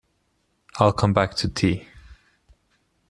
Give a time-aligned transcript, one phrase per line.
[0.79, 1.87] I'll come back to tea.